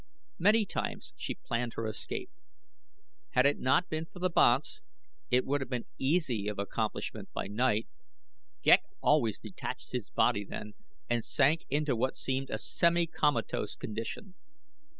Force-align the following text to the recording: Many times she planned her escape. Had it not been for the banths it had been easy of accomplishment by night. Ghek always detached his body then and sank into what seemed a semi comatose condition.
Many 0.39 0.65
times 0.65 1.13
she 1.15 1.35
planned 1.35 1.73
her 1.75 1.85
escape. 1.85 2.31
Had 3.33 3.45
it 3.45 3.59
not 3.59 3.87
been 3.87 4.07
for 4.07 4.17
the 4.17 4.31
banths 4.31 4.81
it 5.29 5.43
had 5.47 5.69
been 5.69 5.85
easy 5.99 6.47
of 6.47 6.57
accomplishment 6.57 7.29
by 7.33 7.45
night. 7.45 7.87
Ghek 8.63 8.81
always 9.03 9.37
detached 9.37 9.91
his 9.91 10.09
body 10.09 10.43
then 10.43 10.73
and 11.07 11.23
sank 11.23 11.67
into 11.69 11.95
what 11.95 12.15
seemed 12.15 12.49
a 12.49 12.57
semi 12.57 13.05
comatose 13.05 13.75
condition. 13.75 14.33